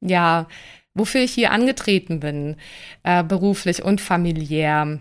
ja, 0.00 0.46
wofür 0.94 1.22
ich 1.22 1.32
hier 1.32 1.50
angetreten 1.50 2.20
bin, 2.20 2.56
äh, 3.02 3.24
beruflich 3.24 3.82
und 3.82 4.00
familiär 4.00 5.00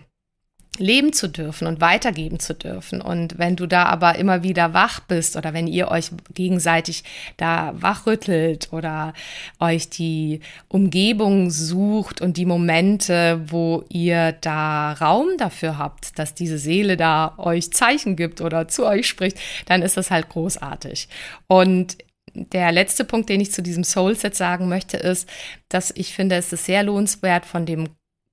leben 0.77 1.11
zu 1.11 1.27
dürfen 1.27 1.67
und 1.67 1.81
weitergeben 1.81 2.39
zu 2.39 2.53
dürfen. 2.55 3.01
Und 3.01 3.37
wenn 3.37 3.57
du 3.57 3.67
da 3.67 3.85
aber 3.85 4.15
immer 4.15 4.41
wieder 4.41 4.73
wach 4.73 5.01
bist 5.01 5.35
oder 5.35 5.53
wenn 5.53 5.67
ihr 5.67 5.89
euch 5.89 6.11
gegenseitig 6.33 7.03
da 7.35 7.73
wachrüttelt 7.75 8.69
oder 8.71 9.13
euch 9.59 9.89
die 9.89 10.39
Umgebung 10.69 11.51
sucht 11.51 12.21
und 12.21 12.37
die 12.37 12.45
Momente, 12.45 13.41
wo 13.47 13.83
ihr 13.89 14.31
da 14.31 14.93
Raum 14.93 15.27
dafür 15.37 15.77
habt, 15.77 16.17
dass 16.17 16.35
diese 16.35 16.57
Seele 16.57 16.95
da 16.95 17.33
euch 17.37 17.71
Zeichen 17.73 18.15
gibt 18.15 18.39
oder 18.39 18.69
zu 18.69 18.85
euch 18.85 19.07
spricht, 19.07 19.37
dann 19.65 19.81
ist 19.81 19.97
das 19.97 20.09
halt 20.09 20.29
großartig. 20.29 21.09
Und 21.47 21.97
der 22.33 22.71
letzte 22.71 23.03
Punkt, 23.03 23.27
den 23.27 23.41
ich 23.41 23.51
zu 23.51 23.61
diesem 23.61 23.83
Soulset 23.83 24.35
sagen 24.35 24.69
möchte, 24.69 24.95
ist, 24.95 25.27
dass 25.67 25.91
ich 25.91 26.13
finde, 26.13 26.37
es 26.37 26.53
ist 26.53 26.65
sehr 26.65 26.83
lohnenswert, 26.83 27.45
von 27.45 27.65
dem 27.65 27.89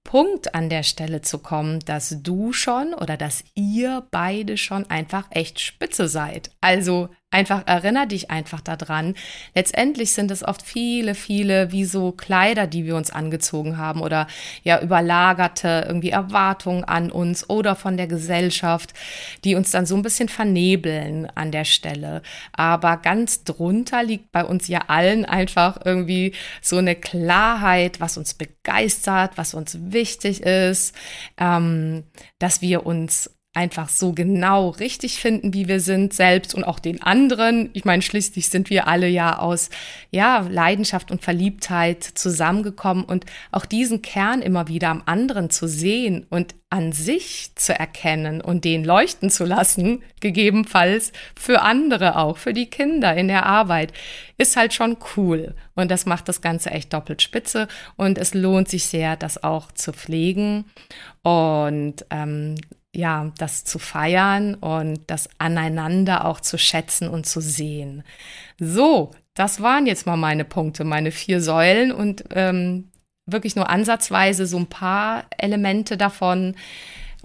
Punkt 0.09 0.55
an 0.55 0.71
der 0.71 0.85
Stelle 0.85 1.21
zu 1.21 1.39
kommen, 1.39 1.81
dass 1.81 2.23
du 2.23 2.55
schon 2.55 2.95
oder 2.95 3.19
dass 3.19 3.45
ihr 3.55 4.07
beide 4.11 4.57
schon 4.57 4.89
einfach 4.89 5.27
echt 5.29 5.61
spitze 5.61 6.09
seid. 6.09 6.51
Also 6.63 7.11
einfach 7.31 7.67
erinner 7.67 8.07
dich 8.07 8.31
einfach 8.31 8.63
daran. 8.63 9.15
Letztendlich 9.55 10.13
sind 10.13 10.31
es 10.31 10.43
oft 10.43 10.63
viele, 10.63 11.15
viele 11.15 11.73
wie 11.73 11.85
so 11.85 12.13
Kleider, 12.13 12.67
die 12.67 12.87
wir 12.87 12.97
uns 12.97 13.11
angezogen 13.11 13.77
haben 13.77 14.01
oder 14.01 14.27
ja 14.63 14.81
überlagerte 14.81 15.85
irgendwie 15.87 16.09
Erwartungen 16.11 16.85
an 16.85 17.11
uns 17.11 17.49
oder 17.51 17.77
von 17.77 17.99
der 17.99 18.07
Gesellschaft, 18.07 18.95
die 19.45 19.57
uns 19.57 19.71
dann 19.71 19.85
so 19.85 19.95
ein 19.95 20.03
bisschen 20.03 20.31
vernebeln 20.31 21.29
an 21.35 21.53
der 21.53 21.65
Stelle. 21.65 22.23
Aber 22.53 22.97
ganz 22.97 23.45
drunter 23.45 24.03
liegt 24.03 24.33
bei 24.33 24.45
uns 24.45 24.67
ja 24.67 24.85
allen 24.89 25.27
einfach 25.27 25.81
irgendwie 25.85 26.33
so 26.63 26.79
eine 26.79 26.95
Klarheit, 26.95 28.01
was 28.01 28.17
uns 28.17 28.33
begeistert, 28.33 29.33
was 29.37 29.53
uns 29.53 29.77
wichtig 29.93 30.41
ist, 30.41 30.95
ähm, 31.39 32.05
dass 32.39 32.63
wir 32.63 32.87
uns 32.87 33.38
einfach 33.59 33.89
so 33.89 34.13
genau 34.13 34.69
richtig 34.69 35.19
finden, 35.19 35.53
wie 35.53 35.67
wir 35.67 35.81
sind, 35.81 36.15
selbst 36.15 36.55
und 36.55 36.63
auch 36.63 36.79
den 36.79 37.03
anderen. 37.03 37.71
Ich 37.73 37.85
meine, 37.85 38.03
schließlich 38.03 38.51
sind 38.51 38.71
wir 38.71 38.87
alle 38.87 39.09
ja 39.09 39.41
aus, 39.41 39.69
ja, 40.13 40.47
Leidenschaft 40.49 41.11
und 41.11 41.25
Verliebtheit 41.25 42.05
zusammengekommen 42.05 43.03
und 43.03 43.27
auch 43.51 43.67
diesen 43.67 44.01
Kern 44.01 44.43
immer 44.43 44.69
wieder 44.69 44.91
am 44.91 45.03
anderen 45.07 45.51
zu 45.51 45.67
sehen 45.67 46.25
und 46.31 46.55
an 46.71 46.93
sich 46.93 47.51
zu 47.57 47.77
erkennen 47.77 48.41
und 48.41 48.65
den 48.65 48.85
leuchten 48.85 49.29
zu 49.29 49.45
lassen, 49.45 50.03
gegebenenfalls 50.21 51.13
für 51.35 51.63
andere 51.63 52.17
auch, 52.17 52.37
für 52.37 52.53
die 52.53 52.71
Kinder 52.71 53.17
in 53.17 53.27
der 53.27 53.45
Arbeit, 53.45 53.93
ist 54.37 54.57
halt 54.57 54.73
schon 54.73 54.99
cool. 55.17 55.57
Und 55.75 55.91
das 55.91 56.07
macht 56.07 56.29
das 56.29 56.43
Ganze 56.43 56.71
echt 56.71 56.93
doppelt 56.93 57.23
spitze 57.23 57.67
und 57.97 58.19
es 58.19 58.35
lohnt 58.35 58.69
sich 58.69 58.87
sehr, 58.87 59.17
das 59.17 59.43
auch 59.43 59.73
zu 59.73 59.93
pflegen 59.93 60.67
und 61.23 62.05
ähm, 62.11 62.55
ja, 62.99 63.31
das 63.39 63.63
zu 63.63 63.79
feiern 63.79 64.55
und 64.55 65.03
das 65.07 65.29
aneinander 65.39 66.25
auch 66.25 66.41
zu 66.41 66.59
schätzen 66.59 67.09
und 67.09 67.27
zu 67.27 67.41
sehen. 67.41 68.03
So, 68.59 69.13
das 69.35 69.63
waren 69.63 69.87
jetzt 69.87 70.05
mal 70.05 70.17
meine 70.17 70.45
Punkte, 70.45 70.83
meine 70.83 71.13
vier 71.13 71.41
Säulen 71.41 71.93
und 71.93 72.25
ähm, 72.35 72.91
wirklich 73.25 73.55
nur 73.55 73.71
ansatzweise 73.71 74.47
so 74.47 74.57
ein 74.57 74.67
paar 74.67 75.27
Elemente 75.39 75.97
davon. 75.97 76.57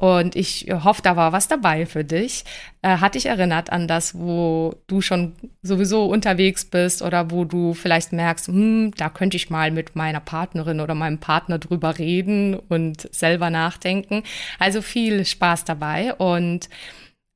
Und 0.04 0.36
ich 0.36 0.68
hoffe, 0.70 1.02
da 1.02 1.16
war 1.16 1.32
was 1.32 1.48
dabei 1.48 1.86
für 1.86 2.04
dich. 2.04 2.44
Äh, 2.82 2.98
hat 2.98 3.16
dich 3.16 3.28
erinnert 3.28 3.70
an 3.70 3.88
das, 3.88 4.20
wo 4.20 4.76
du 4.86 5.00
schon 5.00 5.32
sowieso 5.62 6.08
unterwegs 6.08 6.66
bist 6.66 7.02
oder 7.02 7.32
wo 7.32 7.46
du 7.46 7.74
vielleicht 7.74 8.12
merkst, 8.12 8.48
hm, 8.48 8.92
da 8.98 9.08
könnte 9.08 9.38
ich 9.38 9.50
mal 9.50 9.72
mit 9.72 9.96
meiner 9.96 10.20
Partnerin 10.20 10.82
oder 10.82 10.94
meinem 10.94 11.20
Partner 11.20 11.58
drüber 11.58 12.00
reden 12.00 12.56
und 12.68 13.08
selber 13.16 13.50
nachdenken. 13.50 14.24
Also 14.60 14.82
viel 14.82 15.24
Spaß 15.24 15.64
dabei 15.64 16.14
und 16.16 16.68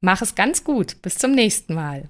mach 0.01 0.21
es 0.21 0.36
ganz 0.36 0.65
gut. 0.65 1.01
Bis 1.01 1.17
zum 1.17 1.32
nächsten 1.32 1.73
Mal. 1.73 2.10